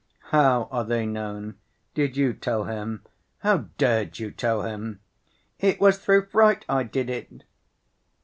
[0.31, 1.59] "How are they known?
[1.93, 3.03] Did you tell him?
[3.41, 4.99] How dared you tell him?"
[5.59, 7.43] "It was through fright I did it.